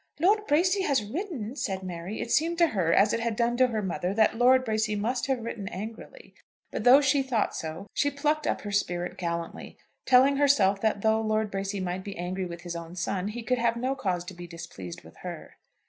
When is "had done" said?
3.19-3.55